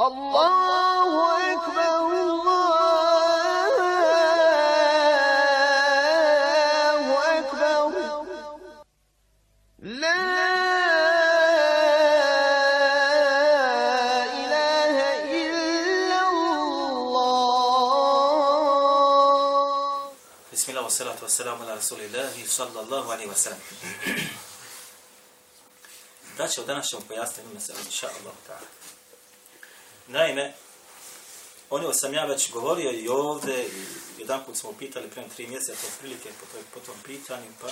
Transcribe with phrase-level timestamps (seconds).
[0.00, 2.06] الله أكبر
[6.74, 7.94] الله أكبر.
[9.78, 10.24] لا
[14.34, 14.96] إله
[15.30, 17.54] إلا الله.
[20.52, 23.60] بسم الله والصلاة والسلام على رسول الله صلى الله عليه وسلم.
[26.36, 28.34] Znači, danas ćemo pojasniti jednu meselu, inša Allah
[30.08, 30.18] ta'ala.
[30.18, 30.52] Naime,
[31.70, 35.86] oni sam ja već govorio i ovde, i jedan put smo pitali prema tri mjeseca
[35.86, 37.68] otprilike po, toj, po tom pitanju, pa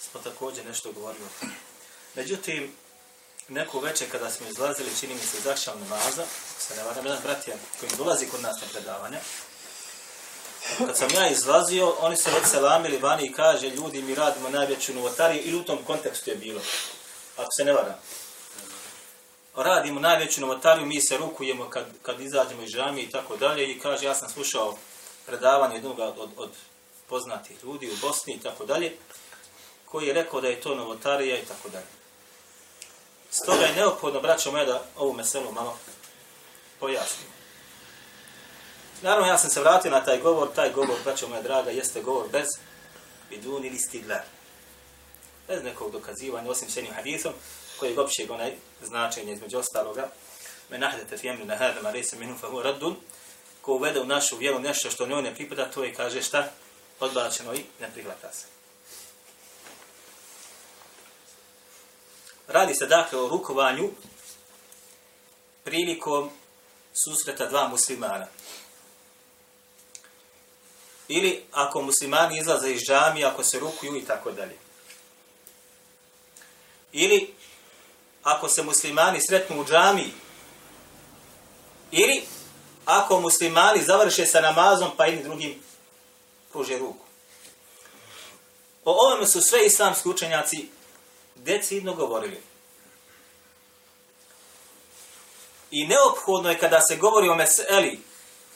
[0.00, 1.52] smo također nešto govorili o tome.
[2.14, 2.72] Međutim,
[3.48, 6.24] neko večer kada smo izlazili, čini mi se zašao namaza,
[6.58, 9.20] se ne varam, jedan brat je, koji dolazi kod nas na predavanja,
[10.78, 14.94] kad sam ja izlazio, oni su već selamili vani i kaže, ljudi, mi radimo najveću
[14.94, 16.60] novotariju, ili u tom kontekstu je bilo,
[17.36, 17.94] ako se ne varam.
[19.56, 23.78] Radimo najveću novotariju, mi se rukujemo kad, kad izađemo iz žami i tako dalje, i
[23.78, 24.76] kaže, ja sam slušao
[25.26, 26.50] predavanje jednog od, od
[27.08, 28.96] poznatih ljudi u Bosni i tako dalje,
[29.84, 31.86] koji je rekao da je to novotarija i tako dalje.
[33.30, 35.78] Stoga je neophodno, braćo moja, da ovu meselu malo
[36.80, 37.32] pojasnimo.
[39.02, 42.28] Naravno, ja sam se vratio na taj govor, taj govor, braćo moja draga, jeste govor
[42.32, 42.46] bez
[43.30, 44.22] bidun ili stiglar.
[45.48, 47.32] Bez nekog dokazivanja, osim s hadisom,
[47.78, 50.08] koji je općeg onaj značenje između ostaloga.
[50.70, 52.96] Me nahdete fi emri na hadama, rejse minu fa hu raddun,
[53.62, 56.50] ko uvede u našu vjeru nešto što njoj ne pripada, to je, kaže, šta?
[57.00, 58.46] Odbačeno i ne prihvata se.
[62.48, 63.90] Radi se dakle o rukovanju
[65.64, 66.30] prilikom
[66.92, 68.26] susreta dva muslimana.
[71.08, 74.56] Ili ako muslimani izlaze iz džamije, ako se rukuju i tako dalje.
[76.92, 77.34] Ili
[78.24, 80.12] ako se muslimani sretnu u džamiji.
[81.90, 82.24] Ili
[82.84, 85.62] ako muslimani završe sa namazom pa jedni drugim
[86.52, 87.04] pruže ruku.
[88.84, 90.68] O ovome su sve islamski učenjaci
[91.34, 92.42] decidno govorili.
[95.70, 98.00] I neophodno je kada se govori o meseli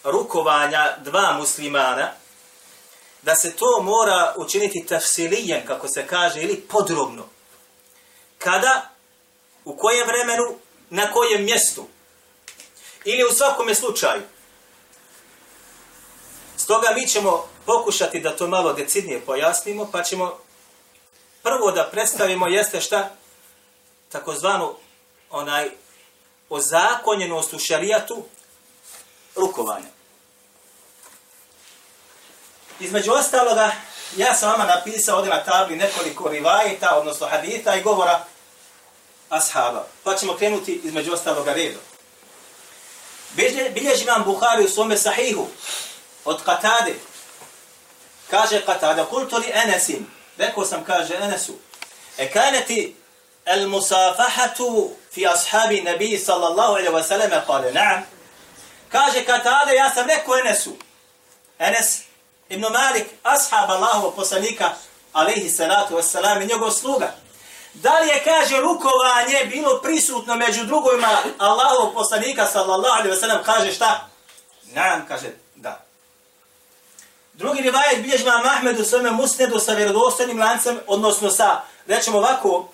[0.04, 2.12] rukovanja dva muslimana,
[3.22, 7.28] da se to mora učiniti tafsilijen, kako se kaže, ili podrobno.
[8.38, 8.90] Kada,
[9.68, 10.58] u kojem vremenu,
[10.90, 11.86] na kojem mjestu,
[13.04, 14.22] ili u svakome slučaju.
[16.56, 20.38] Stoga mi ćemo pokušati da to malo decidnije pojasnimo, pa ćemo
[21.42, 23.10] prvo da predstavimo jeste šta
[24.08, 24.74] takozvanu
[25.30, 25.70] onaj
[26.48, 28.24] ozakonjenost u šarijatu
[29.36, 29.90] rukovanja.
[32.80, 33.72] Između ostaloga,
[34.16, 38.24] ja sam vama napisao ovdje na tabli nekoliko rivajita, odnosno hadita i govora
[39.30, 39.86] ashaba.
[40.04, 41.80] Pa ćemo krenuti između ostaloga redom.
[43.74, 45.46] Bilježi vam Bukhari u svome sahihu
[46.24, 46.94] od Katade.
[48.30, 50.06] Kaže Katada, kultu li Enesim?
[50.38, 51.54] Rekao sam, kaže Enesu.
[52.18, 52.96] E kaneti
[53.44, 58.02] el musafahatu fi ashabi nabiji sallallahu alaihi wa sallam, kale, naam.
[58.88, 60.76] Kaže Katada, ja sam rekao Enesu.
[61.58, 62.02] Enes,
[62.48, 64.74] Ibn Malik, ashab Allahovog poslanika,
[65.12, 67.14] alaihi salatu wassalam, i njegov sluga.
[67.74, 73.72] Da li je, kaže, rukovanje bilo prisutno među drugovima Allahovog poslanika, sallallahu alaihi wasallam, kaže
[73.72, 74.08] šta?
[74.64, 75.84] Naam, kaže, da.
[77.32, 82.68] Drugi rivajet bilježi vam Ahmedu s ovome musnedu sa vjerodostojnim lancem, odnosno sa, rećemo ovako,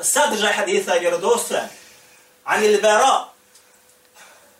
[0.00, 1.68] sadržaj haditha je vjerodostojan.
[2.44, 3.24] Ani li bera,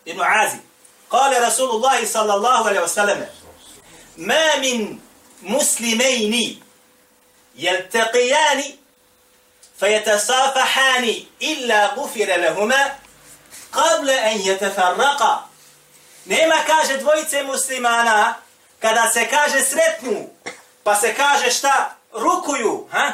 [0.05, 0.57] ibn Azi,
[1.11, 3.17] kale Rasulullahi sallallahu alaihi wasallam,
[4.15, 5.01] ma min
[5.41, 6.61] muslimejni
[7.55, 8.77] jel teqijani,
[9.84, 12.94] فيتصافحان إلا غفر لهما
[13.72, 15.46] قبل أن يتفرقا
[16.26, 18.34] Nema kaže dvojice muslimana
[18.80, 20.28] kada se kaže sretnu
[20.84, 23.12] pa se kaže šta rukuju ha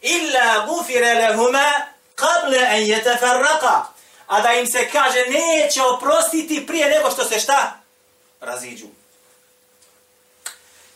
[0.00, 1.70] illa gufira lahuma
[2.16, 3.82] qabla an yatafarraqa
[4.26, 7.80] a da im se kaže neće oprostiti prije nego što se šta
[8.40, 8.86] raziđu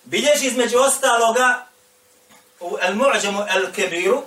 [0.05, 1.67] bilježi između ostaloga
[2.61, 4.23] u Al-Mu'đamu Al-Kebiru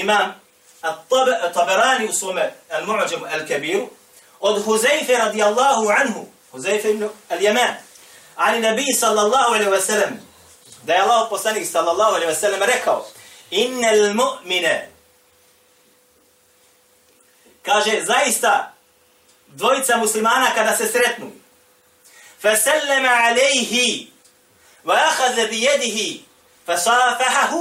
[0.00, 0.38] إمام
[0.84, 3.88] الطبراني وصوم المعجم الكبير
[4.40, 6.26] وذ حزيفة رضي الله عنه.
[6.54, 7.76] حزيفة بن اليمان.
[8.38, 10.24] عن النبي صلى الله عليه وسلم.
[10.84, 13.02] دا الله قصاني صلى الله عليه وسلم ركو
[13.52, 14.66] إن المؤمن
[17.64, 18.70] كاجي زايستا
[19.48, 21.30] دويتسا مسلمانا كدا سسرتنو
[22.40, 24.06] فسلم عليه
[24.84, 26.20] وأخذ بيده
[26.66, 27.52] فصافحه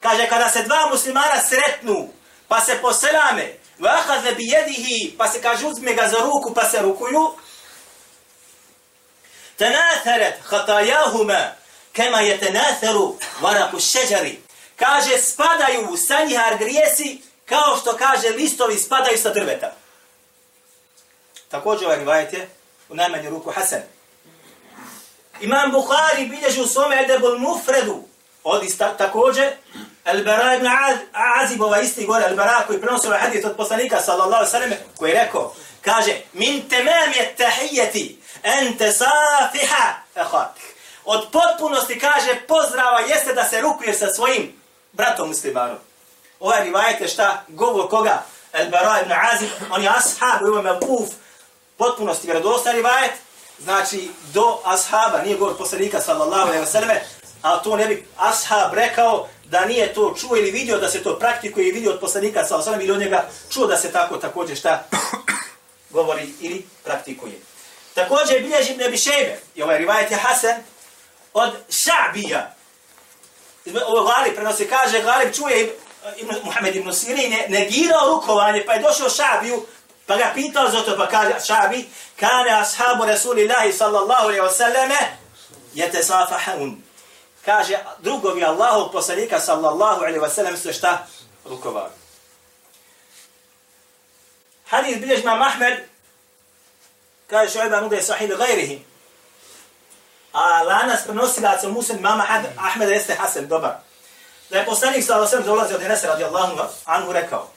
[0.00, 2.12] Kaže, kada se dva muslimana sretnu,
[2.48, 6.82] pa se poselame, vahadne bi jedihi, pa se kaže, uzme ga za ruku, pa se
[6.82, 7.34] rukuju,
[9.56, 11.56] tenatheret hatajahume,
[11.92, 14.40] kema je tenatheru varaku šeđari.
[14.76, 19.72] Kaže, spadaju sa njih grijesi, kao što kaže, listovi spadaju sa drveta.
[21.48, 22.48] Također ovaj rivajet je
[22.88, 23.82] u najmanju ruku Hasan.
[25.40, 28.04] Imam Bukhari bilježi u svome Edebul Mufredu,
[28.44, 29.52] odista također,
[30.04, 30.66] Al-Bara ibn
[31.12, 35.24] Azib, ovaj isti gore, Al-Bara koji prenosi ovaj hadith od poslanika, sallallahu sallam, koji je
[35.24, 35.54] rekao,
[35.84, 40.56] kaže, min temam je tahijeti, ente safiha, ehak.
[41.04, 44.60] Od potpunosti, kaže, pozdrava jeste da se rukuješ sa svojim
[44.92, 45.76] bratom muslimanom.
[46.40, 47.44] Ovaj rivajet je šta?
[47.48, 48.22] Govor koga?
[48.52, 50.78] Al-Bara ibn Azib, on je ashab, u ime
[51.76, 53.12] potpunosti vjerodostan rivajet,
[53.58, 56.96] znači do ashaba, nije govor poslanika, sallallahu alejhi ve sallam,
[57.42, 61.18] a to ne bi ashab rekao da nije to čuo ili vidio da se to
[61.18, 64.56] praktikuje i vidio od poslanika sa osam ili od njega čuo da se tako također
[64.56, 64.84] šta
[65.96, 67.32] govori ili praktikuje.
[67.94, 70.56] Također bilježi Ibn Abišejbe i ovaj rivajet je Hasan
[71.32, 72.40] od Ša'bija.
[73.86, 75.76] Ovo Galib prenosi, kaže, Galib čuje
[76.16, 79.60] Ibn, Muhammed ibn Sirin je negirao rukovanje, pa je došao Ša'biju,
[80.06, 81.84] pa ga pitao za to, pa kaže Ša'bi,
[82.16, 84.98] kane ashabu Rasulillahi sallallahu alaihi wa sallame,
[85.74, 86.02] jete
[87.44, 91.06] kaže drugovi Allahov poslanika sallallahu alejhi ve sellem šta
[91.44, 91.92] rukovali.
[94.66, 95.78] Hadis bilježi imam Ahmed,
[97.30, 98.84] kaže šoiba nude sahih gajrihi.
[100.32, 102.26] A lanas prenosilaca muslim mama
[102.56, 103.76] Ahmed jeste Hasan, dobar.
[104.50, 107.50] Da je poslanik sallallahu alejhi ve sellem dolazi od Enesa radijallahu anhu rekao,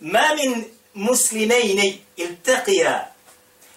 [0.00, 3.04] Ma min muslimejni iltaqija,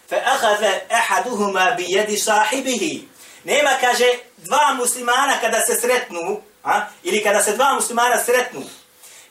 [0.09, 3.07] fa akhadha ahaduhuma bi yadi sahibihi.
[3.45, 4.05] Nema, kaže,
[4.37, 6.81] dva muslimana kada se sretnu, a?
[7.03, 8.63] ili kada se dva muslimana sretnu,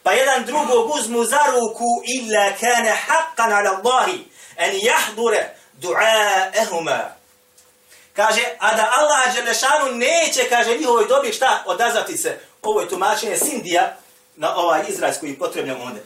[0.02, 4.24] pa jedan drugog uzmu za ruku, illa kane haqqan ala Allahi,
[4.56, 6.98] en jahdure du'aehuma.
[8.16, 12.38] Kaže, a da Allah Đelešanu neće, kaže, njihovoj dobi šta odazvati se.
[12.62, 13.96] Ovo je tumačenje Sindija
[14.36, 16.00] na ovaj izraz koji potrebno onda.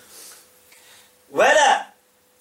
[1.32, 1.84] Vela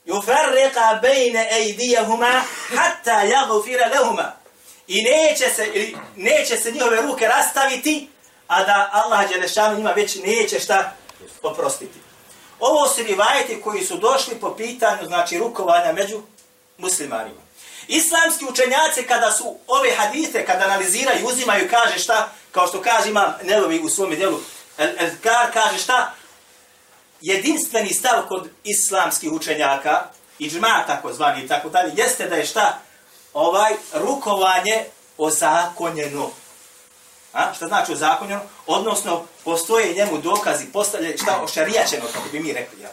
[0.06, 2.42] yufarriqa bejne ejdijahuma
[2.76, 4.47] hatta jagufira lehuma
[4.88, 8.10] i neće se, ili neće se njihove ruke rastaviti,
[8.48, 10.94] a da Allah Đelešanu njima već neće šta
[11.44, 12.00] oprostiti.
[12.60, 16.22] Ovo su rivajeti koji su došli po pitanju, znači, rukovanja među
[16.78, 17.42] muslimanima.
[17.88, 23.34] Islamski učenjaci kada su ove hadite, kada analiziraju, uzimaju kaže šta, kao što kaže imam
[23.44, 24.40] Nelovi u svom dijelu,
[24.78, 26.14] el, el, kar kaže šta,
[27.22, 30.04] jedinstveni stav kod islamskih učenjaka,
[30.40, 32.80] i džma tako zvani i tako dalje, jeste da je šta,
[33.38, 34.86] ovaj rukovanje
[35.18, 36.30] ozakonjeno.
[37.34, 37.54] A?
[37.54, 38.42] Šta znači ozakonjeno?
[38.68, 42.82] Odnosno, postoje njemu dokazi, postavlje šta ošarijačeno, kako bi mi rekli.
[42.82, 42.90] Ja.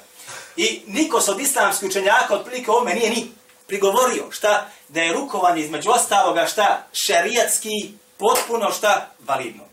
[0.57, 3.33] I niko od islamskih učenjaka otprilike ovome nije ni
[3.67, 9.65] prigovorio šta da je rukovanje između ostaloga šta šarijatski potpuno šta validno.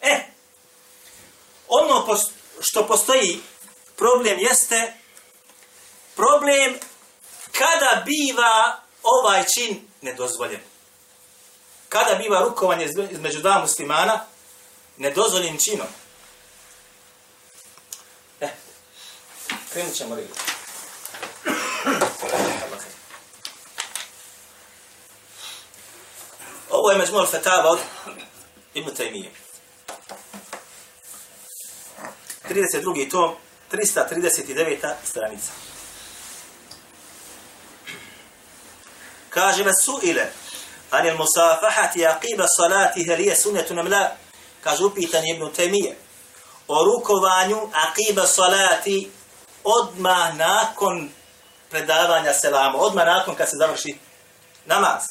[0.00, 0.20] E,
[1.68, 2.18] ono
[2.60, 3.40] što postoji
[3.96, 4.92] problem jeste
[6.16, 6.74] problem
[7.52, 10.60] kada biva ovaj čin nedozvoljen.
[11.88, 14.24] Kada biva rukovanje između dva muslimana,
[14.96, 15.86] nedozvoljen činom.
[18.40, 18.48] E,
[19.72, 20.34] krenut ćemo redu.
[26.70, 27.78] Ovo je međmol fetava od
[28.74, 29.30] Ibn Taymiye.
[32.48, 33.10] 32.
[33.10, 33.34] tom,
[33.72, 34.94] 339.
[35.04, 35.69] stranica.
[39.30, 40.32] Kaže me su ile
[41.16, 44.10] musafahati aqiba salati hel je sunetu nam la?
[44.60, 45.96] Kaže upitan ibn Temije
[46.68, 49.10] o rukovanju aqiba salati
[49.64, 51.10] odmah nakon
[51.70, 53.98] predavanja selama odmah nakon kad se završi
[54.66, 55.02] namaz.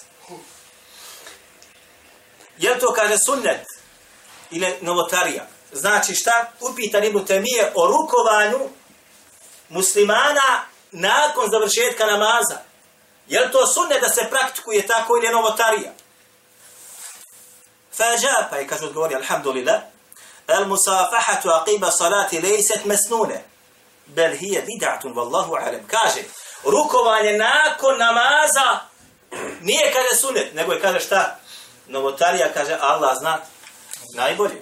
[2.58, 3.66] Je to kaže sunnet
[4.52, 5.48] ili novotarija?
[5.72, 6.52] Znači šta?
[6.60, 8.70] Upitan ibn Temije o rukovanju
[9.70, 12.69] muslimana nakon završetka namaza.
[13.30, 15.92] Je li to sunne da se praktikuje tako ili je novotarija?
[17.98, 19.82] Fađa, pa je kaže odgovori, alhamdulillah,
[20.48, 23.44] el musafahatu aqiba salati lejset mesnune,
[24.06, 25.88] bel hije bid'atun, vallahu alam.
[25.88, 26.24] Kaže,
[26.64, 28.80] rukovanje nakon namaza
[29.62, 31.40] nije kaže sunnet, nego je kaže šta?
[31.88, 33.38] Novotarija kaže, Allah zna
[34.16, 34.62] najbolje.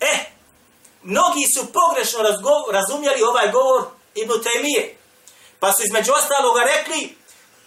[0.00, 0.18] Eh,
[1.02, 2.18] mnogi su pogrešno
[2.72, 4.99] razumjeli ovaj govor Ibn Taymije.
[5.60, 7.16] Pa su između ostaloga rekli,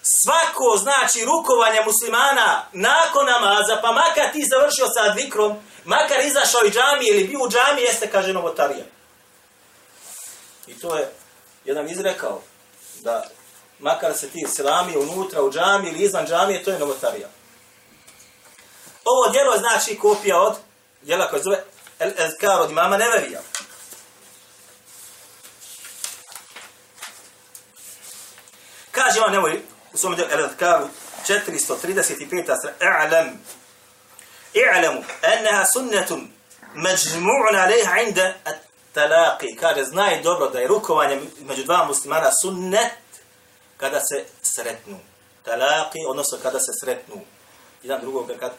[0.01, 6.71] svako znači rukovanje muslimana nakon namaza, pa makar ti završio sa advikrom, makar izašao i
[6.71, 8.85] džami ili bio u džami, jeste, kaže novotarija.
[10.67, 11.11] I to je
[11.65, 12.41] jedan izrekao
[13.01, 13.23] da
[13.79, 17.27] makar se ti selami unutra u džami ili izvan džamije, to je novotarija.
[19.05, 20.55] Ovo djelo znači kopija od
[21.01, 21.63] djela koje zove
[21.99, 23.41] El Ezkar od imama Neverija.
[29.13, 29.49] Kaže on, evo
[29.93, 30.87] u svom Ezkaru
[31.27, 32.55] 435.
[32.61, 33.27] sra, I'lam,
[34.53, 36.31] i'lamu, enneha sunnetun
[36.75, 38.33] međmu'un alejha inda
[38.95, 39.55] talaqi.
[39.59, 42.91] Kaže, znaj dobro da je rukovanje među dva muslimana sunnet
[43.77, 44.99] kada se sretnu.
[45.45, 47.21] Talaqi, odnosno kada se sretnu.
[47.83, 48.51] Jedan drugog kad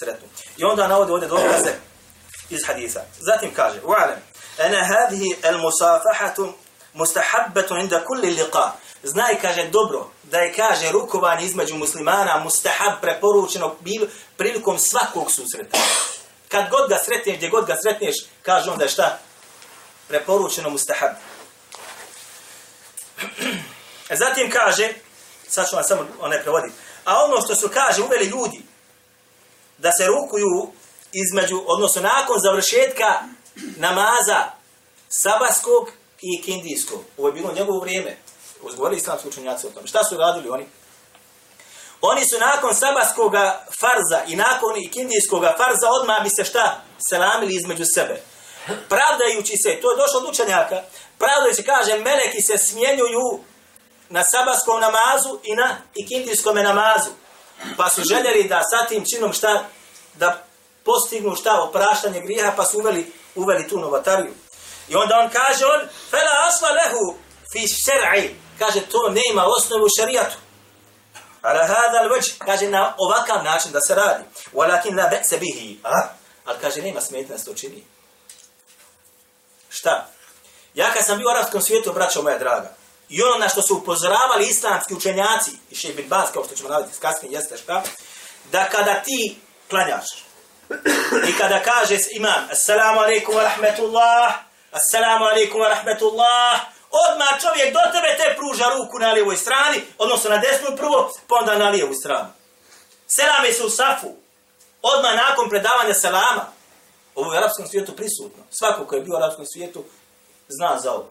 [0.00, 0.28] sretnu.
[0.56, 1.72] I onda navode ovdje dokaze
[2.50, 3.00] iz hadisa.
[3.18, 4.18] Zatim kaže, wa'alam,
[4.58, 6.52] ana hadhihi al-musafahatu
[6.94, 8.70] mustahabbatu inda kulli liqa.
[9.02, 15.78] Znaj, kaže, dobro, da je, kaže, rukovanje između muslimana mustahab preporučeno bil, prilikom svakog susreta.
[16.48, 19.18] Kad god ga sretneš, gdje god ga sretneš, kaže onda je šta?
[20.08, 21.10] Preporučeno mustahab.
[24.08, 24.92] E, zatim kaže,
[25.48, 28.62] sad ću vam samo onaj prevoditi, a ono što su kaže uveli ljudi,
[29.78, 30.72] da se rukuju
[31.12, 33.22] između, odnosno nakon završetka
[33.76, 34.50] namaza
[35.08, 35.90] sabaskog
[36.20, 37.04] i kindijskog.
[37.18, 38.16] Ovo je bilo njegovo vrijeme.
[38.62, 39.86] Uzgovorili islamski učenjaci o tome.
[39.86, 40.66] Šta su radili oni?
[42.00, 43.32] Oni su nakon sabaskog
[43.80, 46.82] farza i nakon ikindijskog farza odmah bi se šta?
[47.08, 48.22] Selamili između sebe.
[48.88, 50.82] Pravdajući se, to je došlo od učenjaka,
[51.18, 53.40] pravdajući kaže, meleki se smjenjuju
[54.08, 57.10] na sabaskom namazu i na ikindijskom namazu.
[57.76, 59.64] Pa su željeli da sa tim činom šta?
[60.14, 60.44] Da
[60.84, 61.62] postignu šta?
[61.62, 64.34] Opraštanje grijeha, pa su uveli, uveli tu novatariju.
[64.88, 67.18] I onda on kaže, on, fela asla lehu
[67.52, 70.36] fi šer'i, kaže, to nema osnovu u šarijatu.
[71.42, 74.24] Ala hada al vajh kaže na ovakav način da se radi.
[74.52, 75.80] Walakin la ba'sa bihi.
[75.84, 76.08] A?
[76.44, 77.84] Al kaže nema smetnje što čini.
[79.68, 80.06] Šta?
[80.74, 82.74] Ja kad sam bio u arapskom svijetu, braćo moja draga,
[83.08, 86.68] i ono na što su upozoravali islamski učenjaci, i še bin bas, kao što ćemo
[86.68, 87.82] naviti kasnije, jeste šta?
[88.52, 89.36] Da kada ti
[89.70, 90.06] klanjaš,
[91.28, 94.34] i kada kaže imam, assalamu alaikum wa rahmetullah,
[94.72, 96.60] assalamu alaikum wa rahmetullah,
[96.90, 101.34] odmah čovjek do tebe te pruža ruku na lijevoj strani, odnosno na desnu prvo, pa
[101.34, 102.28] onda na lijevu stranu.
[103.16, 104.10] Selame se u safu.
[104.82, 106.46] Odmah nakon predavanja selama,
[107.14, 108.42] ovo je u arapskom svijetu prisutno.
[108.50, 109.84] Svako ko je bio u arapskom svijetu
[110.48, 111.08] zna za ovo,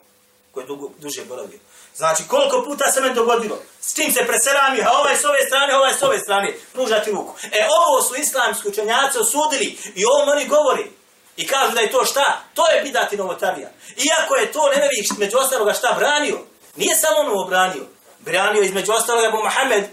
[0.51, 1.59] ko je dugo, duže boravio.
[1.95, 5.75] Znači, koliko puta se meni dogodilo, s čim se preselami, a ovaj s ove strane,
[5.77, 7.33] ovaj s ove strane, pružati ruku.
[7.51, 10.91] E, ovo su islamski učenjaci osudili i ovo oni govori.
[11.39, 12.41] I kažu da je to šta?
[12.53, 13.69] To je bidati novotarija.
[13.97, 16.37] Iako je to Nevević među ostaloga šta branio,
[16.75, 17.85] nije samo ono obranio.
[18.19, 19.83] Branio između ostaloga Abu Mohamed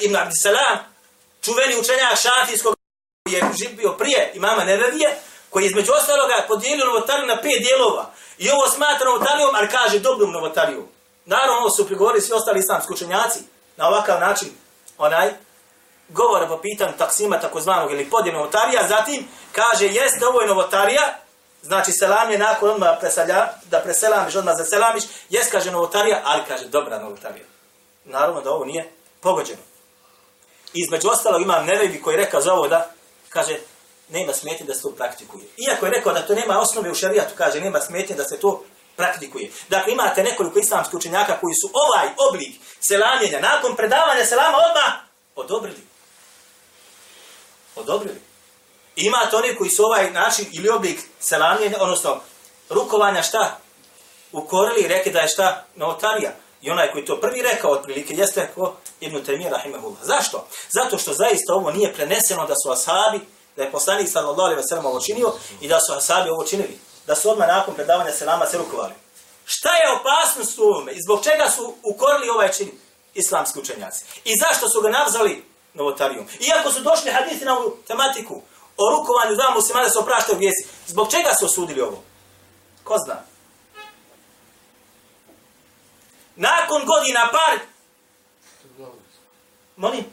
[0.00, 0.78] ibn Abdisalam,
[1.44, 2.74] čuveni učenjak šafijskog
[3.24, 5.18] koji je živio prije imama Nevevije,
[5.50, 8.10] koji između ostaloga podijelio novotariju na pet dijelova.
[8.38, 10.88] I ovo smatra novotarijom, ali kaže dobrom novotarijom.
[11.24, 13.38] Naravno, ovo su prigovorili svi ostali islamski učenjaci
[13.76, 14.48] na ovakav način,
[14.98, 15.30] onaj,
[16.12, 21.18] govora po pitanju taksima takozvanog ili podijel novotarija, zatim kaže jeste ovo je novotarija,
[21.62, 26.42] znači selam je nakon odmah preselja, da preselamiš odmah za selamiš, jest kaže novotarija, ali
[26.48, 27.44] kaže dobra novotarija.
[28.04, 29.62] Naravno da ovo nije pogođeno.
[30.74, 32.90] Između ostalog imam nevevi koji reka za ovo da,
[33.28, 33.58] kaže,
[34.08, 35.44] nema smetnje da se to praktikuje.
[35.68, 38.64] Iako je rekao da to nema osnove u šarijatu, kaže, nema smetnje da se to
[38.96, 39.50] praktikuje.
[39.68, 44.92] Dakle, imate nekoliko islamskih učenjaka koji su ovaj oblik selamljenja nakon predavanja selama odmah
[45.36, 45.89] odobrili.
[49.00, 52.20] Imate oni koji su ovaj način ili oblik selamljenja, odnosno
[52.68, 53.58] rukovanja šta?
[54.32, 55.64] Ukorili i rekli da je šta?
[55.74, 56.32] Novotarija.
[56.62, 59.98] I onaj koji to prvi rekao otprilike jeste ko Ibn Taymiyyah rahimahullah.
[60.02, 60.46] Zašto?
[60.70, 63.20] Zato što zaista ovo nije preneseno da su ashabi,
[63.56, 66.78] da je poslanik sallallahu alejhi ve sellem ovo činio i da su ashabi ovo činili.
[67.06, 68.94] Da su odmah nakon predavanja selama se rukovali.
[69.44, 70.92] Šta je opasnost u ovome?
[70.92, 72.70] I zbog čega su ukorili ovaj čin
[73.14, 74.04] islamski učenjaci?
[74.24, 76.26] I zašto su ga nazvali novotarijom.
[76.40, 78.42] Iako su došli hadisi na ovu tematiku
[78.80, 80.68] o rukovanju dva muslimana se opraštaju grijesi.
[80.86, 82.02] zbog čega su osudili ovo?
[82.84, 83.16] Ko zna?
[86.36, 87.58] Nakon godina par...
[89.76, 90.04] Molim?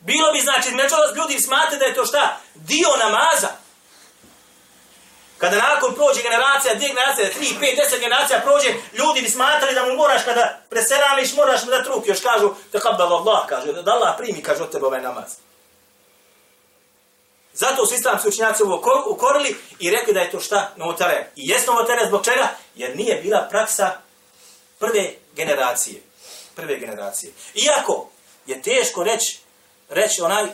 [0.00, 2.36] Bilo bi znači, među ljudi smate da je to šta?
[2.54, 3.48] Dio namaza.
[5.38, 9.86] Kada nakon prođe generacija, dvije generacije, tri, pet, deset generacija prođe, ljudi bi smatrali da
[9.86, 12.06] mu moraš kada preseramiš, moraš mu da truk.
[12.06, 15.49] Još kažu, tekabbal Allah, kaže, da Allah primi, kaže od tebe ovaj namaz.
[17.60, 20.72] Zato su islamski učinjaci ovo ukorili i rekli da je to šta?
[20.76, 21.30] Novotare.
[21.36, 22.48] I jest novotare zbog čega?
[22.74, 23.92] Jer nije bila praksa
[24.78, 26.02] prve generacije.
[26.54, 27.32] Prve generacije.
[27.54, 28.08] Iako
[28.46, 29.38] je teško reći,
[29.88, 30.46] reći onaj,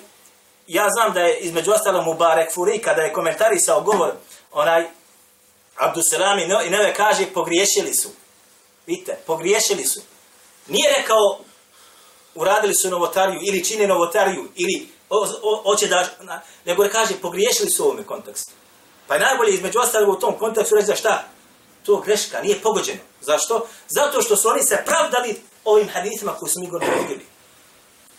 [0.66, 4.12] ja znam da je između ostalo Mubarek Furi, kada je komentarisao govor
[4.52, 4.86] onaj
[5.76, 8.08] Abduselami i Neve kaže pogriješili su.
[8.86, 10.00] Vidite, pogriješili su.
[10.66, 11.38] Nije rekao
[12.34, 14.95] uradili su novotariju ili čine novotariju ili
[15.62, 18.52] hoće da, na, nego da kaže pogriješili su u ovome kontekstu.
[19.06, 21.24] Pa je najbolje između ostalog u tom kontekstu reći za šta?
[21.86, 23.00] To greška, nije pogođeno.
[23.20, 23.66] Zašto?
[23.88, 27.26] Zato što su oni se pravdali ovim hadithima koji su mi govorili.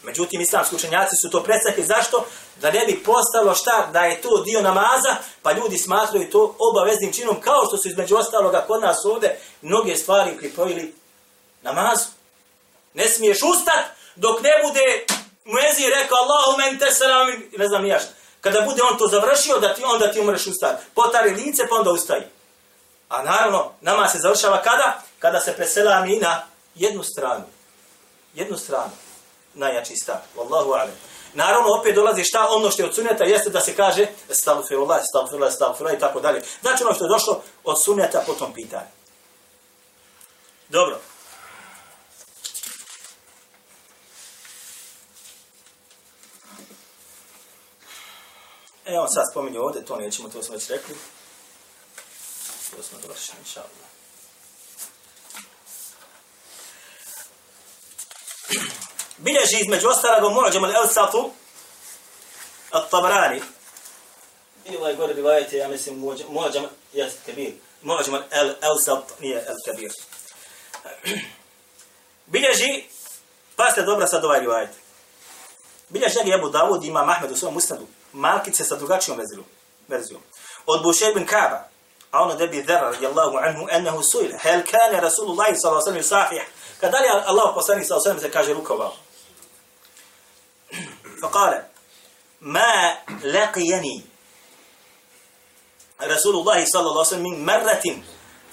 [0.03, 1.88] Međutim, islamski učenjaci su to predstavili.
[1.88, 2.25] Zašto?
[2.62, 3.89] Da ne bi postalo šta?
[3.94, 8.15] Da je to dio namaza, pa ljudi smatraju to obaveznim činom, kao što su između
[8.15, 10.96] ostaloga kod nas ovde mnoge stvari pripojili
[11.62, 12.06] namazu.
[12.94, 15.06] Ne smiješ ustat dok ne bude
[15.48, 17.27] muezi rekao Allahu men te salam,
[17.58, 18.04] ne znam nijaš.
[18.42, 20.86] Kada bude on to završio, da ti onda ti umreš ustati.
[20.96, 22.24] Potari lice, pa onda ustaji.
[23.10, 25.01] A naravno, nama se završava kada?
[25.20, 26.44] Kada se preselami na
[26.75, 27.44] jednu stranu.
[28.34, 28.92] Jednu stranu
[29.58, 30.18] najjači stav.
[30.36, 30.96] Wallahu alem.
[31.34, 35.54] Naravno, opet dolazi šta ono što je od sunneta, jeste da se kaže stavfirullah, stavfirullah,
[35.54, 36.42] stavfirullah i tako dalje.
[36.62, 38.89] Znači ono što je došlo od sunneta po tom pitanju.
[40.70, 41.00] Dobro.
[48.88, 50.96] Evo sad spominju ovdje, to nećemo, to smo već rekli.
[52.75, 53.88] To smo dovršili, inša Allah.
[59.17, 61.29] bilježi između ostalog mu'đam al-Elsatu
[62.72, 63.41] al-Tabrani.
[64.65, 65.96] ili ovaj gore rivajete, ja mislim
[66.29, 67.53] mu'đam jes kabir
[67.84, 69.91] mu'đam al-Elsat nije al-Kabir
[72.34, 72.84] bilježi
[73.56, 74.70] pa ste dobra sad ovaj rivajet
[75.89, 79.19] bilježi njega Ebu Davud ima Mahmed u svom ustadu markice sa drugačijom
[79.88, 80.21] verzijom
[80.65, 81.69] od Bušer bin Kaaba
[82.12, 86.41] a ono debi dhera radijallahu anhu ennehu suil hel kane Rasulullahi sallallahu sallam safih
[86.81, 88.93] kada li Allah poslani sallallahu sallam se kaže rukovao
[96.01, 97.86] رسول الله صلى الله عليه وسلم من مرة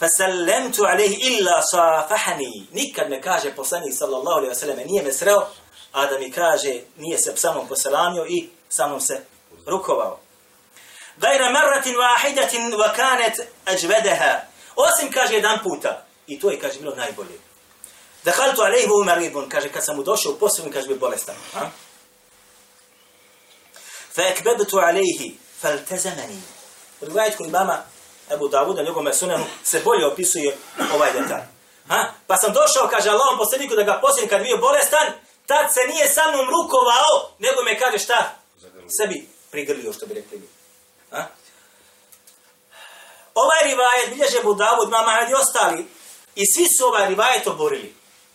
[0.01, 5.47] فسلمت عليه إلا صافحني nikad ne kaže poslanik sallallahu alejhi ve sellem nije me sreo
[5.93, 9.25] a da mi kaže nije se sa mnom poselamio i sa mnom se
[9.68, 10.20] rukovao
[11.24, 17.40] غير مرة واحدة وكانت أجودها osim kaže jedan puta i to je kaže bilo najbolje
[18.26, 21.70] دخلت عليه وهو مريض kaže kad sam mu došao posebno kaže bio bolestan ha
[24.14, 25.32] فأكببت عليه
[25.62, 26.40] فالتزمني
[27.04, 27.86] رواية كل ماما
[28.32, 30.58] Ebu Davuda, njegome sunanu, se bolje opisuje
[30.96, 31.42] ovaj detalj.
[31.88, 32.14] Ha?
[32.28, 35.08] Pa sam došao, kaže Allahom posljedniku, da ga posljednik kad bio bolestan,
[35.46, 38.36] tad se nije sa mnom rukovao, nego me kaže šta?
[38.98, 40.49] Sebi prigrlio, što bi rekli.
[41.13, 41.21] A?
[43.35, 45.87] Ovaj rivajet bilježe Ebu Davud, mama i ostali,
[46.35, 47.95] i svi su ovaj rivajet oborili.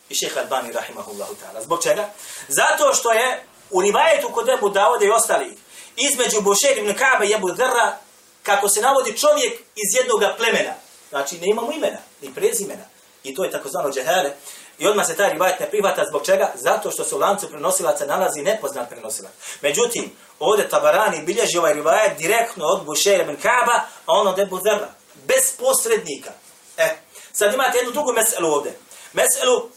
[0.10, 1.64] I šeha Albani, rahimahullahu ta'ala.
[1.64, 2.10] Zbog čega?
[2.48, 5.58] Zato što je u rivajetu kod Ebu Davuda i ostali,
[5.98, 7.98] između Bošer ibn Kaaba i Ebu Dharra,
[8.44, 10.74] kako se navodi čovjek iz jednog plemena.
[11.10, 12.86] Znači, ne imamo imena, ni prezimena.
[13.24, 14.32] I to je takozvano džehele.
[14.80, 16.52] I odmah se taj rivajet ne prihvata zbog čega?
[16.56, 19.32] Zato što se u lancu prenosilaca nalazi nepoznat prenosilac.
[19.62, 24.60] Međutim, ovdje Tabarani bilježi ovaj rivajet direktno od Bušeja ibn Kaaba, a ono od Ebu
[24.60, 24.90] Dharra.
[25.28, 26.32] Bez posrednika.
[26.78, 26.98] E,
[27.32, 28.80] sad imate jednu drugu meselu ovdje.
[29.14, 29.70] Meselu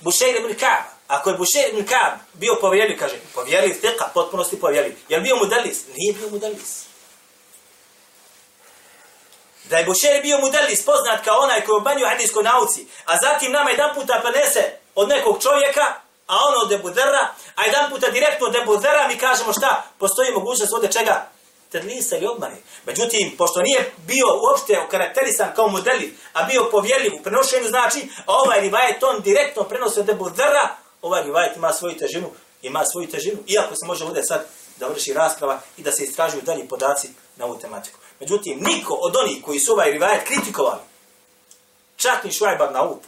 [0.00, 1.00] Bušeja ibn Kaaba.
[1.10, 4.96] Ako je Bušer ibn Kab bio povjerljiv, kaže, povjerljiv, teka, potpunosti povjerljiv.
[5.08, 5.80] Je li bio mudalis?
[5.96, 6.89] Nije bio mudalis.
[9.70, 13.70] Da je Bušer bio mudalis, poznat kao onaj koji obanju hadijskoj nauci, a zatim nama
[13.70, 14.62] jedan puta prenese
[14.94, 15.86] od nekog čovjeka,
[16.26, 19.84] a ono od Ebu Dera, a jedan puta direktno od Ebu Dera, mi kažemo šta?
[19.98, 21.26] Postoji mogućnost ovdje čega?
[21.72, 22.56] Tedlisa ili obmane.
[22.86, 28.60] Međutim, pošto nije bio uopšte okarakterisan kao modeli, a bio povjerljiv u prenošenju, znači, ovaj
[28.60, 30.68] rivajet on direktno prenosi od Ebu Dera,
[31.02, 32.30] ovaj rivajet ima svoju težinu,
[32.62, 36.42] ima svoju težinu, iako se može ovdje sad da vrši rasprava i da se istražuju
[36.42, 37.99] dalji podaci na ovu tematiku.
[38.20, 40.80] Međutim, niko od onih koji su ovaj rivajet kritikovali,
[41.96, 43.04] čak ni Švajbar na up,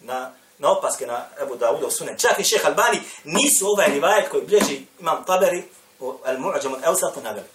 [0.00, 4.28] na, na opaske na Ebu da udo Sunen, čak ni Šeh Albani, nisu ovaj rivajet
[4.30, 5.62] koji bliži imam taberi
[6.00, 7.46] u Al-Mu'ađam od Eusatu naveli.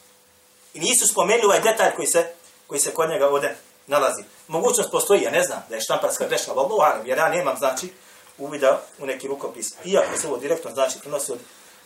[0.74, 2.34] I nisu spomenuli ovaj detalj koji se,
[2.67, 4.24] koji se kod njega ovdje nalazi.
[4.47, 7.89] Mogućnost postoji, ja ne znam da je štamparska greška, ali jer ja nemam, znači,
[8.38, 9.67] uvida u neki rukopis.
[9.86, 11.39] Iako se ovo direktno znači prenosi od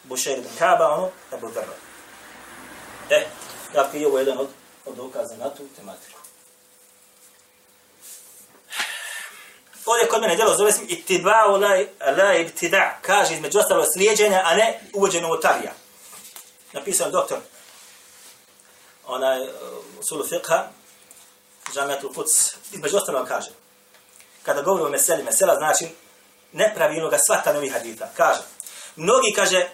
[0.04, 1.74] Bušer ibn Kaba, ono, Abu Dharra.
[3.10, 3.28] E,
[3.74, 4.48] dakle, i ovo je jedan od,
[4.86, 6.20] od dokaza na tu tematiku.
[9.86, 11.70] Ovdje kod mene djelo zove se itiba'u la,
[12.12, 15.74] la ibtida' kaže između ostalo slijedženja, a ne uvođenje novotarija.
[16.74, 17.38] Napisao doktor
[19.08, 19.50] onaj uh,
[20.10, 20.64] sulu fiqha
[21.74, 23.50] Džamijatul Quds između ostalo kaže
[24.46, 25.88] kada govori o meseli, mesela znači
[26.52, 28.10] nepravilnog shvatanja ovih hadita.
[28.18, 28.42] Kaže,
[28.96, 29.68] mnogi, kaže,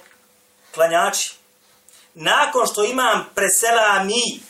[0.74, 1.34] klanjači,
[2.14, 4.42] nakon što imam presela mi,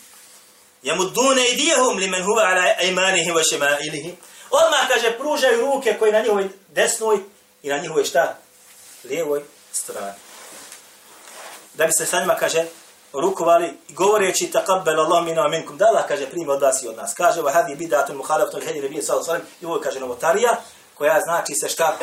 [0.82, 4.16] Yamudduna aydiyahum idijehum li men huva ala imanihim wa šema ilihim,
[4.52, 7.18] Odmah, kaže, pružaju ruke koji na njihovoj desnoj
[7.62, 8.36] i na njihovoj šta?
[9.04, 9.42] Lijevoj
[9.72, 10.18] strani.
[11.74, 12.64] Da bi se sa njima, kaže,
[13.12, 17.14] rukovali, govoreći taqabbal Allah minna minkum, da Allah, kaže, primi od vas i od nas.
[17.14, 20.56] Kaže, wa hadi bidatun muhalaftun hedi nebije sallallahu sallam, i ovo kaže novotarija,
[21.02, 21.98] koja znači se šta?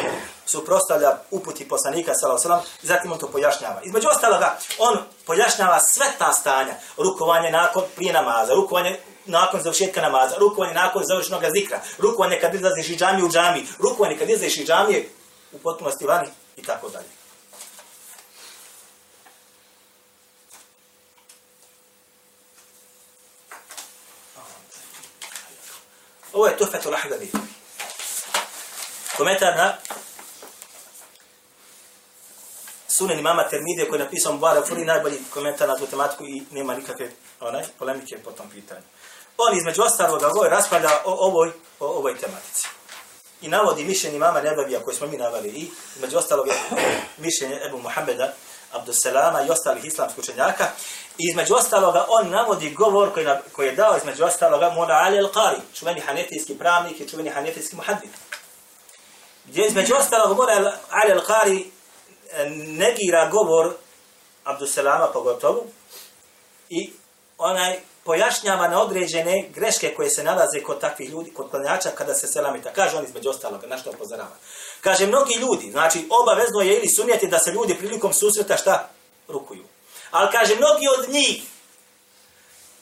[0.46, 3.82] Suprostavlja uputi poslanika sallallahu alejhi ve zatim on to pojašnjava.
[3.84, 6.74] Između ostaloga on pojašnjava sve ta stanja.
[6.98, 12.90] Rukovanje nakon prije namaza rukovanje nakon završetka namaza rukovanje nakon završenog zikra rukovanje kad izlaziš
[12.90, 15.10] iz džamije u džamiji rukovanje kad izlaziš iz džamije
[15.52, 17.10] u potpunosti vani i tako dalje.
[26.34, 27.32] Ovo je Tuhfetul Ahdabi
[29.20, 29.74] komentar na
[32.88, 36.76] sunen imama Termide koji je napisao Mubarak Furi, najbolji komentar na tu tematiku i nema
[36.76, 38.82] nikakve onaj, polemike po tom pitanju.
[39.38, 42.68] On između ostalog govori raspravlja o ovoj, o ovoj tematici.
[43.42, 46.48] I navodi mišljenje imama Nebavija koje smo mi navali i između ostalog
[47.26, 48.34] mišljenje Ebu Muhammeda
[48.72, 50.68] Abduselama i ostalih islamskih učenjaka.
[51.18, 55.18] I između ostaloga on navodi govor koji, na, koji je dao između ostaloga Mona Ali
[55.18, 58.10] al-Qari, čuveni hanetijski pravnik i čuveni hanetijski muhadid
[59.50, 61.64] gdje između ostalog mora Ali Al-Qari
[62.32, 63.74] e, negira govor
[64.44, 65.64] Abduselama pogotovo
[66.70, 66.92] i
[67.38, 72.28] onaj pojašnjava na određene greške koje se nalaze kod takvih ljudi, kod klanjača kada se
[72.28, 72.74] selamita.
[72.74, 74.36] Kaže on između ostalog, na što upozorava.
[74.82, 78.90] Kaže, mnogi ljudi, znači obavezno je ili sumnjati da se ljudi prilikom susreta šta?
[79.28, 79.64] Rukuju.
[80.12, 81.44] Ali kaže, mnogi od njih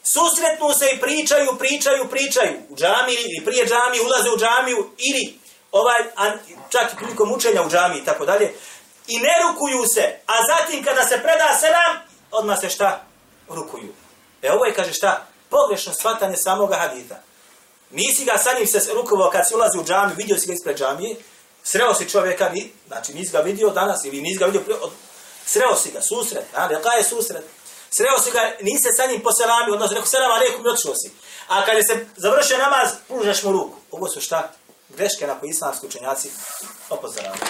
[0.03, 5.39] susretnu se i pričaju, pričaju, pričaju u džamiji ili prije džamije, ulaze u džamiju ili
[5.71, 6.31] ovaj, a
[6.69, 8.53] čak i prilikom učenja u džami i tako dalje,
[9.07, 11.97] i ne rukuju se, a zatim kada se preda selam,
[12.31, 13.01] odmah se šta?
[13.49, 13.93] Rukuju.
[14.41, 15.25] E ovo je, kaže šta?
[15.49, 17.15] Pogrešno shvatanje samoga hadita.
[17.91, 20.77] Nisi ga sa njim se rukovao kad si ulazi u džami, vidio si ga ispred
[20.77, 21.15] džamije,
[21.63, 24.91] sreo si čovjeka, ni, znači nisi ga vidio danas ili nisi ga vidio, od,
[25.45, 27.43] sreo si ga, susret, a reka je susret?
[27.89, 31.11] Sreo si ga, nisi se sa njim poselamio, odnosno rekao selam alaikum i otišao si.
[31.47, 33.77] A kad je se završio namaz, pružaš mu ruku.
[33.91, 34.51] Ovo su šta?
[34.89, 36.31] Greške na koje islamski učenjaci
[36.89, 37.41] opozoravaju.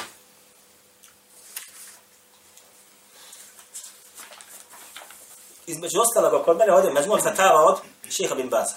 [5.68, 7.78] Između ostalog, kod mene ovdje međmur fatava od
[8.10, 8.76] šeha bin Baza.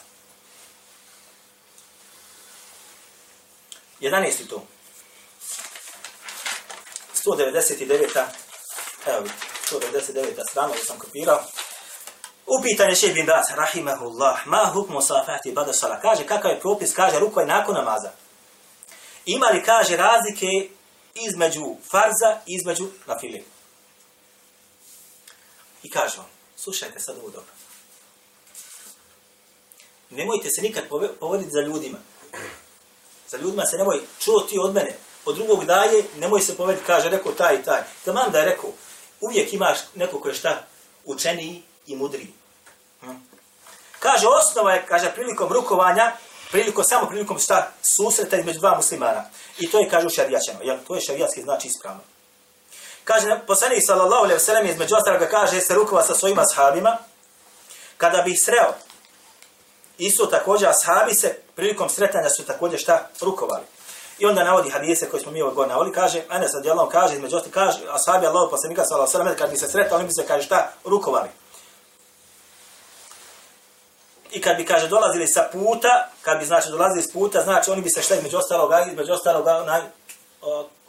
[4.00, 4.48] 11.
[4.48, 4.60] tu.
[7.24, 8.24] 199.
[9.06, 9.24] Evo,
[9.70, 10.50] 199.
[10.50, 11.40] strana, sam kopirao.
[12.46, 16.00] Upitan je šeha bin Baza, rahimahullah, ma hukmu safati bada sala.
[16.00, 18.10] Kaže, kakav je propis, kaže, ruko je nakon namaza.
[19.26, 20.46] Ima li, kaže, razlike
[21.14, 23.40] između farza i između nafile?
[25.82, 27.52] I kaže on, slušajte sad ovo dobro.
[30.10, 30.84] Nemojte se nikad
[31.20, 31.98] povoditi za ljudima.
[33.28, 37.08] Za ljudima se nemoj, čuo ti od mene, od drugog daje, nemoj se povediti, kaže,
[37.08, 37.82] rekao taj i taj.
[38.04, 38.70] Tamam da je rekao,
[39.20, 40.66] uvijek imaš neko ko je šta,
[41.04, 42.32] učeniji i mudriji.
[43.00, 43.10] Hm?
[43.98, 46.16] Kaže, osnova je, kaže, prilikom rukovanja,
[46.50, 49.24] prilikom, samo prilikom šta susreta između dva muslimana.
[49.58, 50.58] I to je, kažu, šarijačeno.
[50.62, 52.00] Jel, to je šarijatski znači ispravno.
[53.04, 56.98] Kaže, poslanik sallallahu alaihi sellem između ostaloga kaže se rukova sa svojima ashabima.
[57.96, 58.74] Kada bi ih sreo,
[59.98, 63.64] isto također ashabi se prilikom sretanja su također šta rukovali.
[64.18, 67.36] I onda navodi hadise koje smo mi ovog gore navoli, kaže, Anas radijallahu kaže, između
[67.36, 70.26] ostaloga kaže, ashabi Allahu poslanika sallallahu alaihi sellem kad bi se sretali, oni bi se,
[70.26, 71.28] kaže, šta, rukovali.
[74.32, 77.82] I kad bi, kaže, dolazili sa puta, kad bi, znači, dolazili s puta, znači, oni
[77.82, 79.80] bi se šta između ostaloga, između ostaloga, onaj,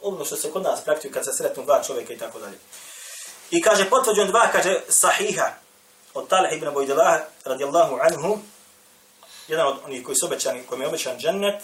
[0.02, 2.58] ono što se kod nas praktikuje kad se sretnu dva čovjeka i tako dalje.
[3.50, 5.50] I kaže, potvrđujem dva, kaže, sahiha,
[6.14, 8.38] od Talih ibn Bojdelah, radijallahu anhu,
[9.48, 11.62] jedan od onih koji su obećani, kojim je obećan džennet,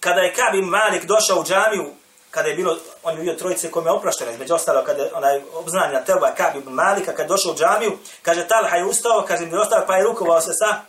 [0.00, 1.94] kada je Kabi Malik došao u džamiju,
[2.36, 5.42] kada je bilo, on je bio trojice kome je oprošteno, između ostalo, kada je onaj
[5.54, 9.46] obznanja Teba, Kab ibn Malika, kada je došao u džamiju, kaže, Talha je ustao, kaže,
[9.46, 10.80] mi ostao, pa je rukovao se sa,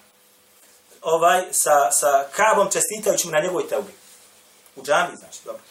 [1.01, 3.93] ovaj, sa, sa Kabom, čestitajući mu na njegovoj Tebi.
[4.75, 5.62] U džamiji, znači, dobro.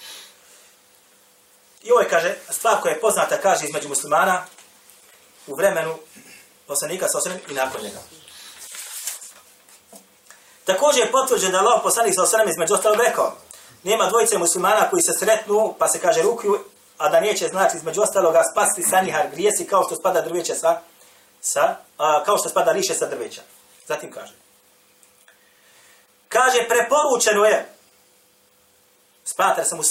[1.83, 4.45] I ovo je, kaže, stvar koja je poznata, kaže, između muslimana,
[5.47, 5.99] u vremenu
[6.67, 8.01] poslanika sa osrem i nakon njega.
[10.65, 13.37] Također je potvrđen da Allah poslanik sa osrem između ostalo rekao,
[13.87, 16.65] nema dvojice muslimana koji se sretnu, pa se kaže rukuju,
[16.99, 20.81] a da neće znači između ostaloga spasti sanihar grijesi kao što spada drveće sa,
[21.41, 23.43] sa a, kao što spada liše sa drveća.
[23.87, 24.33] Zatim kaže.
[26.29, 27.69] Kaže, preporučeno je,
[29.25, 29.83] smatra sam u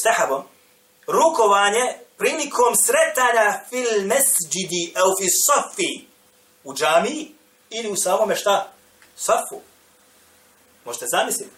[1.07, 6.07] rukovanje prilikom sretanja fil mesđidi el fi sofi
[6.63, 7.35] u džamiji
[7.69, 8.67] ili u samome šta?
[9.15, 9.61] Safu.
[10.85, 11.51] Možete zamisliti.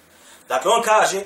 [0.47, 1.23] Dakle, on kaže,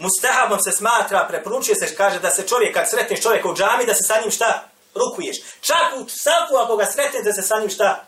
[0.00, 3.94] mustahabom se smatra, preporučuje se, kaže da se čovjek, kad sretneš čovjeka u džami, da
[3.94, 4.68] se sa njim šta?
[4.94, 5.36] Rukuješ.
[5.60, 8.04] Čak u safu, ako ga sretneš, da se sa njim šta?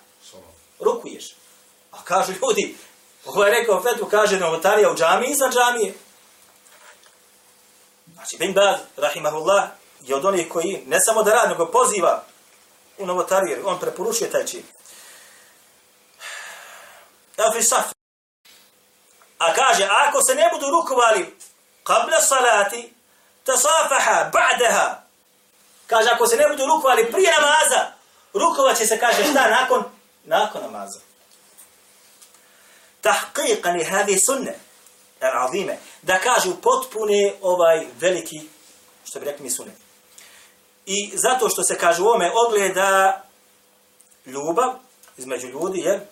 [0.80, 1.34] Rukuješ.
[1.90, 2.76] A kažu ljudi,
[3.26, 5.94] ovo je rekao Fetu, kaže novotarija u džami, iznad džamije.
[8.12, 9.68] Znači, Bin Baz, rahimahullah,
[10.00, 12.24] je od onih koji ne samo da radi, nego poziva
[12.98, 14.62] u novotariju, on preporučuje taj čin.
[17.36, 17.84] Evo fi saf.
[19.38, 21.36] A kaže, ako se ne budu rukovali
[21.84, 22.72] قبل الصلاة
[23.44, 25.02] tasafaha بعدها
[25.86, 27.92] Kaže, ako se ne budu rukovali prije namaza,
[28.34, 29.84] rukovat će se, kaže, šta nakon?
[30.24, 31.00] Nakon namaza.
[33.02, 34.58] Tahqiqan li hadi sunne,
[35.20, 38.40] al azime, da kažu potpune ovaj veliki,
[39.04, 39.72] što bi rekli mi sunne.
[40.86, 43.22] I zato što se kaže u ome ogleda
[44.26, 44.74] ljubav
[45.16, 46.06] između ljudi, je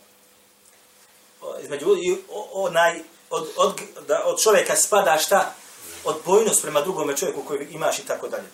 [1.62, 5.54] između ljudi, onaj, od, od, da od čovjeka spada šta?
[6.04, 8.48] Odbojnost prema drugome čovjeku koji imaš i tako dalje.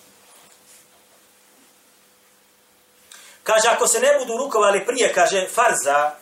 [3.43, 6.15] Kaže, ako se ne budu rukovali prije, kaže, farza,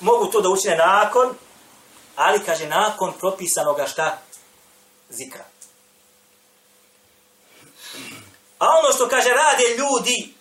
[0.00, 1.34] mogu to da učine nakon,
[2.16, 4.18] ali, kaže, nakon propisanoga šta?
[5.08, 5.44] Zikra.
[8.58, 10.34] A ono što, kaže, rade ljudi,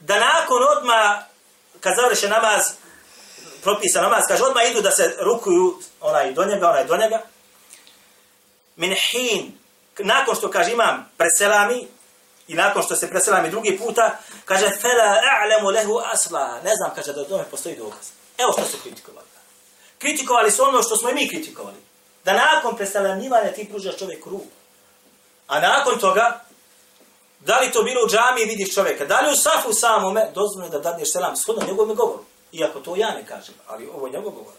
[0.00, 1.24] da nakon odma
[1.80, 2.62] kad završe namaz,
[3.62, 7.22] propisa namaz, kaže, odmah idu da se rukuju onaj do njega, onaj do njega,
[8.76, 9.58] min hin,
[9.98, 11.88] nakon što, kaže, imam preselami,
[12.48, 16.60] I nakon što se preselami drugi puta, kaže, fela a'lamu lehu asla.
[16.64, 18.10] Ne znam, kaže, da tome postoji dokaz.
[18.38, 19.26] Evo što su kritikovali.
[19.98, 21.76] Kritikovali su ono što smo i mi kritikovali.
[22.24, 24.46] Da nakon preselamivanja ti pružaš čovjeku ruku.
[25.46, 26.44] A nakon toga,
[27.40, 30.78] da li to bilo u džami vidiš čovjeka, da li u safu samome, dozvoljno da
[30.78, 32.24] dadneš selam shodno njegovom govoru.
[32.52, 34.54] Iako to ja ne kažem, ali ovo je njegov govor.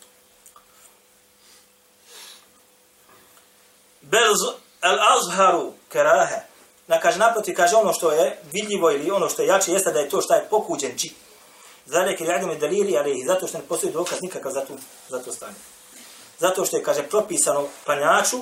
[4.01, 4.33] Bel
[4.81, 6.39] al-azharu karaha.
[6.87, 9.99] na kaže naproti kaže ono što je vidljivo ili ono što je jače jeste da
[9.99, 11.13] je to šta je pokuđen čik.
[11.85, 14.73] Zalek ili adem dalili, ali zato što ne postoji dokaz nikakav za to,
[15.09, 15.55] za to stanje.
[16.39, 18.37] Zato što je, kaže, propisano panjaču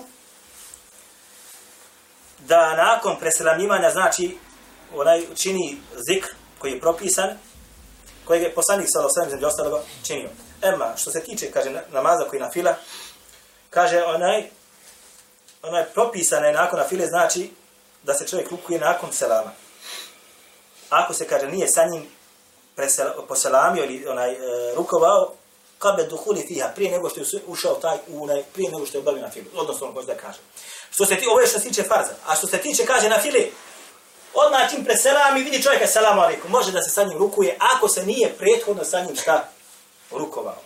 [2.39, 4.37] da nakon preselamljivanja, znači,
[4.95, 7.37] onaj čini zikr koji je propisan,
[8.25, 10.29] kojeg je poslanik sa osvijem zemlji ostalo činio.
[10.61, 12.75] Ema, što se tiče, kaže, namaza koji na fila,
[13.69, 14.49] kaže, onaj,
[15.61, 17.51] onaj propisana je nakon na file, znači,
[18.03, 19.51] da se čovjek rukuje nakon selama.
[20.89, 22.07] Ako se kaže nije sa njim
[23.27, 24.37] poselamio ili onaj e,
[24.75, 25.33] rukovao,
[25.79, 29.21] kabe duhuli fiha, prije nego što je ušao taj, onaj, prije nego što je obavio
[29.21, 29.45] na filu.
[29.55, 30.39] Odnosno, on može da kaže.
[30.91, 32.13] Što se ti, ovo je što se tiče farza.
[32.27, 33.51] A što se tiče, kaže na fili,
[34.33, 37.87] odmah čim preselam i vidi čovjeka, selam alaikum, može da se sa njim rukuje, ako
[37.87, 39.49] se nije prethodno sa njim šta
[40.11, 40.61] rukovao.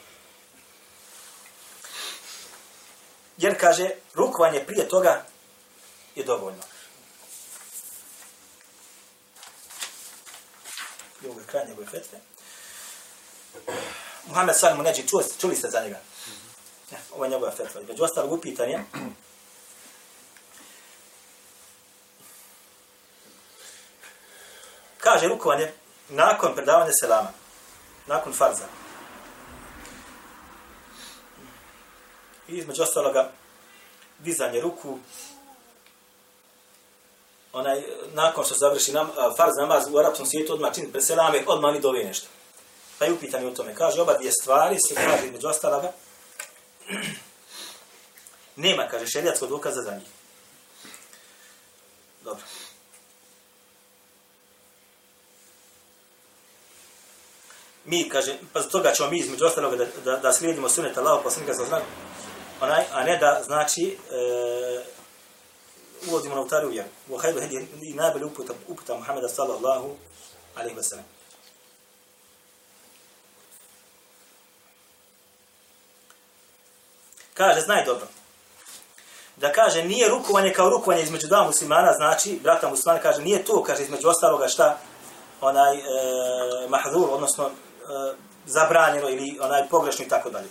[3.38, 5.25] Jer kaže, rukovanje prije toga
[6.15, 6.62] je dovoljno.
[11.25, 12.19] i ovog kraja njegove fetve.
[14.28, 15.99] Muhammed Salim Neđi, čuli, čuli ste za njega?
[16.91, 17.82] Ja, ovo je njegova fetva.
[17.88, 18.80] Među ostalog upitanje,
[25.05, 25.71] kaže rukovanje
[26.09, 27.29] nakon predavanja selama,
[28.07, 28.65] nakon farza.
[32.47, 33.31] I između ostaloga,
[34.19, 34.99] dizanje ruku,
[37.53, 41.79] onaj, nakon što završi nam, farz namaz u arapskom svijetu, odmah čini preselame, odmah mi
[41.79, 42.27] dove nešto.
[42.99, 43.75] Pa je upitan u tome.
[43.75, 45.91] Kaže, oba dvije stvari se kaže među ostaloga.
[48.55, 50.07] Nema, kaže, šerijatskog dokaza za njih.
[52.23, 52.43] Dobro.
[57.85, 61.23] Mi, kaže, pa za toga ćemo mi između ostaloga da, da, da slijedimo sunet Allaho
[61.23, 61.87] poslanika sa znakom,
[62.61, 64.83] onaj, a ne da, znači, e,
[66.07, 66.89] uvodimo na utaru vjeru.
[67.09, 69.95] U hajdu hedi i najbolji uputa, uputa Muhammeda sallallahu
[70.55, 71.05] alaihi wa sallam.
[77.33, 78.07] Kaže, znaj dobro.
[79.37, 83.63] Da kaže, nije rukovanje kao rukovanje između dva muslimana, znači, brata muslimana kaže, nije to,
[83.63, 84.77] kaže, između ostaloga šta,
[85.41, 85.81] onaj, e,
[86.69, 87.49] mahzur, odnosno,
[87.85, 90.49] E, zabranjeno ili onaj pogrešno i tako dalje.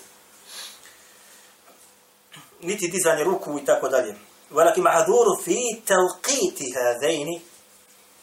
[2.61, 4.15] Niti dizanje ruku i tako dalje.
[4.51, 7.41] Velaki mahaduru fi talqiti hadaini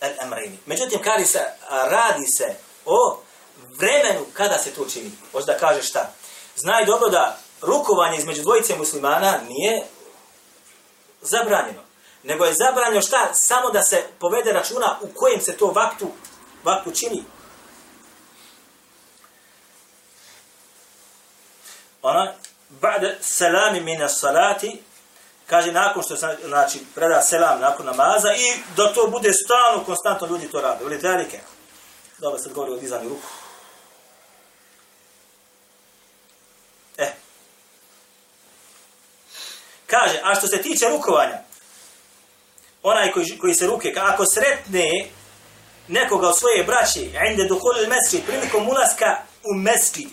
[0.01, 0.57] al-amrini.
[0.65, 3.19] Međutim, kari se, radi se o
[3.77, 5.11] vremenu kada se to čini.
[5.31, 6.11] Hoće da kaže šta?
[6.55, 9.83] Znaj dobro da rukovanje između dvojice muslimana nije
[11.21, 11.81] zabranjeno.
[12.23, 13.29] Nego je zabranjeno šta?
[13.33, 16.07] Samo da se povede računa u kojem se to vaktu,
[16.63, 17.23] vaktu čini.
[22.01, 22.33] Ona
[23.21, 24.81] selami min salati
[25.51, 30.47] kaže nakon što znači preda selam nakon namaza i da to bude stalno konstantno ljudi
[30.47, 30.83] to rade.
[30.83, 31.39] Veli dalike.
[32.17, 33.27] Dobro sad govori o dizanju ruku.
[36.97, 37.11] E.
[39.87, 41.37] Kaže, a što se tiče rukovanja,
[42.83, 45.09] onaj koji, koji se ruke, ako sretne
[45.87, 50.09] nekoga od svoje braće, inde duhul il mesrid, prilikom ulaska u mesrid,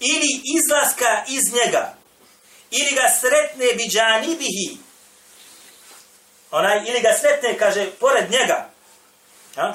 [0.00, 1.94] ili izlaska iz njega,
[2.70, 4.78] ili ga sretne biđani bihi,
[6.50, 8.70] onaj, ili ga sretne, kaže, pored njega,
[9.56, 9.74] ja?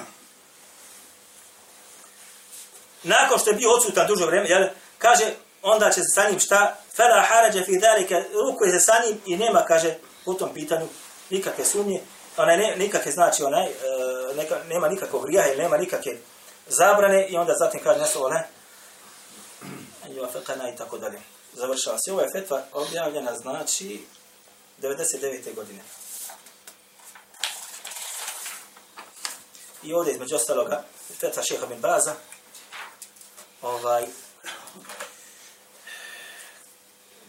[3.04, 5.26] nakon što je bio odsutan dužo vreme, jel, kaže,
[5.62, 9.38] onda će se sa njim šta, fela harađa fi dalike, rukuje se sa njim i
[9.38, 10.88] nema, kaže, u tom pitanju
[11.30, 12.02] nikakve sumnje,
[12.38, 13.72] onaj, ne, nikakve, znači, onaj, e,
[14.36, 16.12] neka, nema nikakvog grijaha ili nema nikakve
[16.68, 18.48] zabrane i onda zatim kaže nešto, ne,
[20.16, 20.30] i ova
[20.74, 21.20] i tako dalje.
[21.54, 22.12] Završava se.
[22.12, 24.06] Ova je fetva objavljena, znači,
[24.82, 25.56] 99.
[25.56, 25.80] godine.
[29.84, 30.84] I ovdje između ostaloga,
[31.20, 32.16] fetva šeha bin Baza,
[33.62, 34.06] ovaj,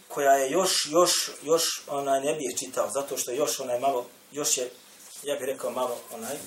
[0.07, 4.57] koja je još, još, još, onaj, ne bih čitao, zato što još onaj malo, još
[4.57, 4.71] je,
[5.23, 6.37] ja bih rekao malo, onaj,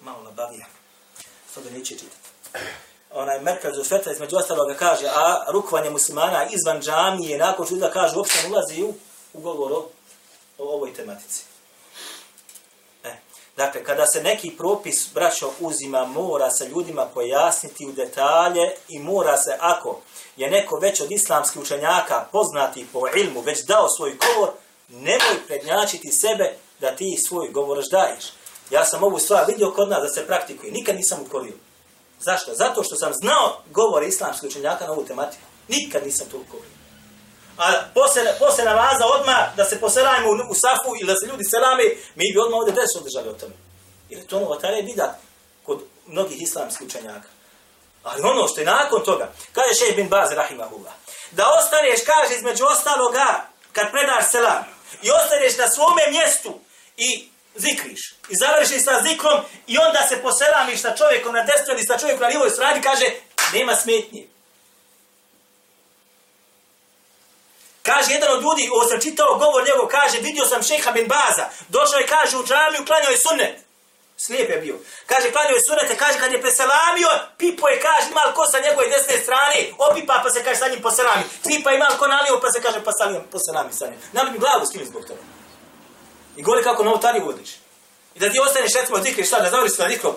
[0.00, 0.66] malo labavija.
[1.54, 2.16] Sada neće čitati.
[3.14, 7.90] Onaj Merkaz u Feta između ostaloga kaže, a rukovanje muslimana izvan džamije, nakon što da
[7.90, 8.94] kaže, uopšte ne ulazi u,
[9.32, 9.88] u govor o,
[10.58, 11.44] o ovoj tematici.
[13.04, 13.16] E,
[13.56, 19.36] dakle, kada se neki propis, braćo, uzima, mora se ljudima pojasniti u detalje i mora
[19.36, 20.00] se, ako
[20.36, 24.50] je neko već od islamskih učenjaka poznati po ilmu, već dao svoj govor,
[24.88, 28.24] nemoj prednjačiti sebe da ti svoj govor daješ.
[28.70, 30.72] Ja sam ovu stvar vidio kod nas da se praktikuje.
[30.72, 31.52] Nikad nisam ukorio.
[32.24, 32.54] Zašto?
[32.54, 35.42] Zato što sam znao govore islamskih učenjaka na ovu tematiku.
[35.68, 36.72] Nikad nisam to govorio.
[37.58, 41.44] A posle, posle namaza odmah da se poselajmo u, u safu ili da se ljudi
[41.44, 43.54] selame, mi bi odmah ovdje desu održali o tome.
[44.10, 45.10] Jer to ono je bidat
[45.66, 47.28] kod mnogih islamskih učenjaka.
[48.02, 50.92] Ali ono što je nakon toga, kaže šeh bin Baz, rahimahullah,
[51.30, 54.64] da ostaneš, kaže, između ostaloga, kad predaš selam,
[55.02, 56.60] i ostaneš na svome mjestu
[56.96, 58.14] i zikriš.
[58.28, 62.22] I završiš sa zikrom i onda se poselamiš sa čovjekom na desnoj ili sa čovjekom
[62.22, 63.06] na lijevoj strani, kaže,
[63.52, 64.26] nema smetnje.
[67.82, 71.44] Kaže, jedan od ljudi, ovo sam čitao govor njegov, kaže, vidio sam šeha bin Baza,
[71.68, 73.56] došao je, kaže, u džamiju klanjao je sunnet.
[74.16, 74.76] Slijep je bio.
[75.06, 78.88] Kaže, klanjao je sunnet, kaže, kad je preselamio, pipo je, kaže, imal ko sa njegove
[78.88, 81.24] desne strane, opipa pa se kaže sa njim poselami.
[81.48, 84.00] Pipa imal ko nalio, pa se kaže pa salim, poselami sa njim.
[84.12, 85.41] Nam mi glavu skinu zbog toga.
[86.36, 87.50] I govori kako novotariju vodiš.
[88.14, 90.14] I da ti ostaneš recimo zikri šta, da završi sa zikrom.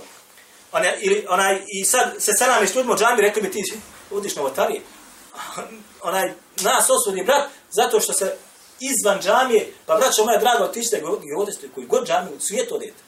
[0.72, 3.64] Ona, ili, onaj, I sad se selamiš ljudima u džami, rekli bi ti,
[4.12, 4.82] vodiš novotarije.
[6.10, 8.36] onaj, nas osudi brat, zato što se
[8.80, 11.04] izvan džamije, pa braćo moja draga, ti ste
[11.38, 13.06] odeste, koji god džamiju u svijetu odete.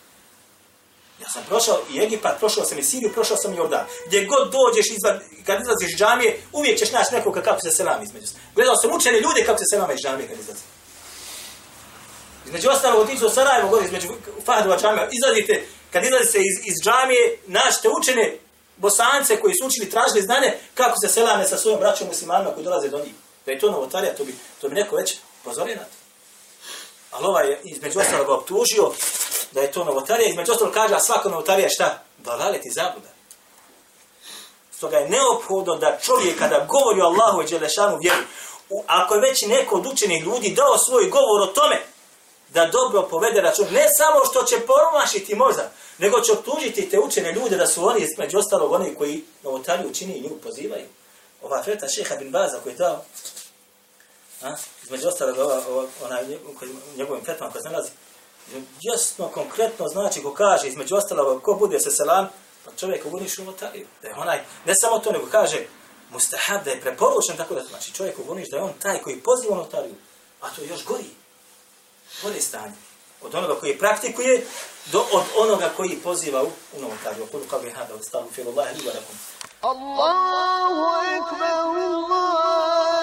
[1.22, 3.86] Ja sam prošao i Egipat, prošao sam i Siriju, prošao sam i Jordan.
[4.08, 8.04] Gdje god dođeš, izvan, kad izlaziš iz džamije, uvijek ćeš naći nekoga kako se selam
[8.04, 8.28] između.
[8.56, 10.62] Gledao sam učene ljude kako se selama iz džamije kad izlazi.
[12.47, 14.07] Između ostalo, otići u Sarajevo, gore između
[14.45, 18.38] Fahadova džamija, izlazite, kad izlazite iz, iz džamije, našte učene
[18.77, 22.89] bosance koji su učili, tražili znanje kako se selane sa svojom braćom muslimanima koji dolaze
[22.89, 23.13] do njih.
[23.45, 25.97] Da je to novotarija, to bi, to bi neko već pozorio na to.
[27.12, 28.91] Ali ovaj je između ostalo ga optužio
[29.51, 30.29] da je to novotarija.
[30.29, 32.03] Između ostalo kaže, a svaka novotarija šta?
[32.17, 33.10] Dalalet i zabuda.
[34.71, 38.23] Stoga je neophodno da čovjek kada govori o Allahu i Đelešanu vjeru,
[38.88, 41.81] ako je već neko od učenih ljudi dao svoj govor o tome,
[42.49, 43.67] da dobro povede račun.
[43.71, 48.01] Ne samo što će promašiti možda, nego će optužiti te učene ljude da su oni,
[48.01, 50.86] između ostalog, oni koji novotariju čini i nju pozivaju.
[51.41, 53.03] Ova feta šeha bin Baza koji je dao,
[54.41, 56.19] a, između ostalog, ova, ova, ona,
[56.97, 57.89] njegovim fetman koji se nalazi,
[58.81, 62.29] jasno, konkretno znači ko kaže, između ostalog, ko bude se selam,
[62.65, 63.88] pa čovjek ugoniš novotariju.
[64.01, 65.65] Da je onaj, ne samo to, nego kaže,
[66.09, 69.55] mustahab, da je preporučen, tako da znači čovjek ugoniš da je on taj koji poziva
[69.55, 69.95] notariju,
[70.41, 71.16] a to je još gori
[72.24, 72.74] bolje stanje.
[73.22, 74.45] Od onoga koji praktikuje
[74.91, 77.26] do od onoga koji poziva u, u novotariju.
[77.26, 78.89] Kulu kao bi hada, stavu filu Allah, i
[79.61, 80.84] Allahu
[81.18, 82.97] akbar, Allahu ekber.